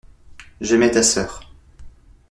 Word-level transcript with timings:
J’aimais 0.61 0.89
ta 0.89 1.03
sœur. 1.03 1.43